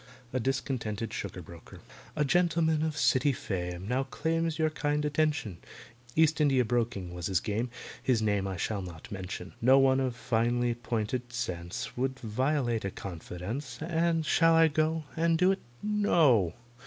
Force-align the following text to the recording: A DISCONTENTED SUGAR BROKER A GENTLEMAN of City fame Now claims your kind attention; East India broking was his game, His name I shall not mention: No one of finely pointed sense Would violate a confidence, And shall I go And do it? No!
A 0.33 0.39
DISCONTENTED 0.39 1.13
SUGAR 1.13 1.43
BROKER 1.43 1.79
A 2.15 2.25
GENTLEMAN 2.25 2.81
of 2.81 2.97
City 2.97 3.31
fame 3.31 3.87
Now 3.87 4.01
claims 4.05 4.57
your 4.57 4.71
kind 4.71 5.05
attention; 5.05 5.57
East 6.15 6.41
India 6.41 6.65
broking 6.65 7.13
was 7.13 7.27
his 7.27 7.39
game, 7.39 7.69
His 8.01 8.19
name 8.19 8.47
I 8.47 8.57
shall 8.57 8.81
not 8.81 9.11
mention: 9.11 9.53
No 9.61 9.77
one 9.77 9.99
of 9.99 10.15
finely 10.15 10.73
pointed 10.73 11.31
sense 11.31 11.95
Would 11.95 12.17
violate 12.17 12.83
a 12.83 12.89
confidence, 12.89 13.77
And 13.79 14.25
shall 14.25 14.55
I 14.55 14.69
go 14.69 15.03
And 15.15 15.37
do 15.37 15.51
it? 15.51 15.59
No! 15.83 16.55